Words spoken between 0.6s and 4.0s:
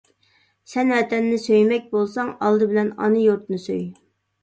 سەن ۋەتەننى سۆيمەك بولساڭ ئالدى بىلەن ئانا يۇرتنى سۆي.